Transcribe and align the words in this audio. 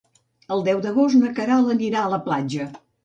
El 0.55 0.63
deu 0.67 0.79
d'agost 0.85 1.19
na 1.19 1.29
Queralt 1.41 1.69
anirà 1.75 2.01
a 2.07 2.11
la 2.15 2.21
platja. 2.31 2.69